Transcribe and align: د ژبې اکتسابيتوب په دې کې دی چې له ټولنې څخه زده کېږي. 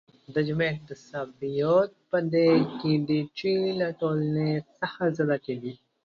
د 0.33 0.35
ژبې 0.47 0.67
اکتسابيتوب 0.75 1.89
په 2.09 2.17
دې 2.33 2.49
کې 2.79 2.93
دی 3.07 3.21
چې 3.37 3.51
له 3.79 3.87
ټولنې 3.99 4.49
څخه 4.77 5.03
زده 5.17 5.37
کېږي. 5.45 5.73